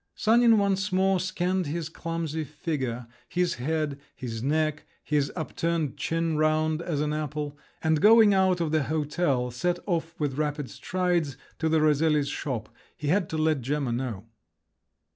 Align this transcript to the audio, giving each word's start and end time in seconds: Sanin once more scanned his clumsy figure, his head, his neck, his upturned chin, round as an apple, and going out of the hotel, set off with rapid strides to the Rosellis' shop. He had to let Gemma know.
Sanin 0.15 0.57
once 0.57 0.91
more 0.91 1.19
scanned 1.19 1.67
his 1.67 1.87
clumsy 1.87 2.43
figure, 2.43 3.05
his 3.29 3.53
head, 3.61 3.99
his 4.15 4.41
neck, 4.41 4.87
his 5.03 5.31
upturned 5.35 5.95
chin, 5.95 6.37
round 6.37 6.81
as 6.81 7.01
an 7.01 7.13
apple, 7.13 7.55
and 7.83 8.01
going 8.01 8.33
out 8.33 8.59
of 8.59 8.71
the 8.71 8.81
hotel, 8.85 9.51
set 9.51 9.77
off 9.85 10.19
with 10.19 10.39
rapid 10.39 10.71
strides 10.71 11.37
to 11.59 11.69
the 11.69 11.79
Rosellis' 11.81 12.29
shop. 12.31 12.69
He 12.97 13.09
had 13.09 13.29
to 13.29 13.37
let 13.37 13.61
Gemma 13.61 13.91
know. 13.91 14.25